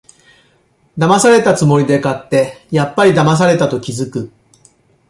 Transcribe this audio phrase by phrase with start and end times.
[0.97, 4.31] だまされたつもりで買って、やっぱりだまされたと気づく